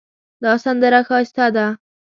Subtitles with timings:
[0.43, 1.65] دا سندره ښایسته ده